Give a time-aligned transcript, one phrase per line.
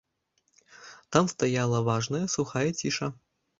[1.17, 3.15] Там стаяла важная, сухая ціша.